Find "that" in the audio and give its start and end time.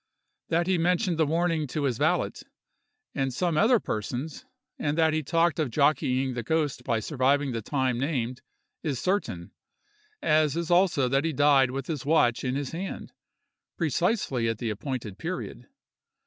0.49-0.65, 4.97-5.13, 11.07-11.23